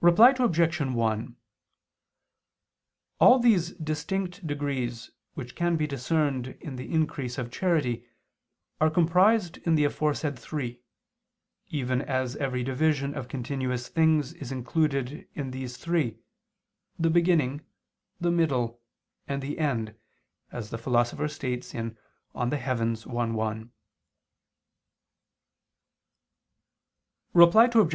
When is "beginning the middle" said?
17.10-18.80